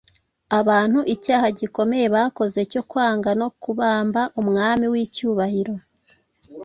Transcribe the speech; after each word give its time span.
abantu 0.59 0.99
icyaha 1.13 1.47
gikomeye 1.59 2.05
bakoze 2.15 2.59
cyo 2.71 2.81
kwanga 2.89 3.29
no 3.39 3.47
kubamba 3.61 4.21
Umwami 4.41 4.85
w’icyubahiro. 4.93 5.75